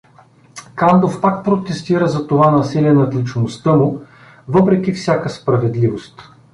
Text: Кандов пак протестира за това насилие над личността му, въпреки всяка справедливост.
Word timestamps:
Кандов 0.75 1.21
пак 1.21 1.43
протестира 1.43 2.07
за 2.07 2.27
това 2.27 2.51
насилие 2.51 2.93
над 2.93 3.15
личността 3.15 3.73
му, 3.75 4.01
въпреки 4.47 4.93
всяка 4.93 5.29
справедливост. 5.29 6.29